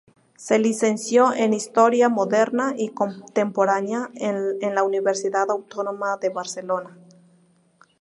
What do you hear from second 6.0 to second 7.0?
de Barcelona.